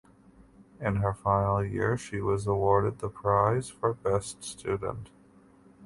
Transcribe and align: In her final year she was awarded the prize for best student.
In 0.79 0.95
her 0.95 1.13
final 1.13 1.63
year 1.63 1.95
she 1.95 2.21
was 2.21 2.47
awarded 2.47 2.97
the 2.97 3.07
prize 3.09 3.69
for 3.69 3.93
best 3.93 4.43
student. 4.43 5.11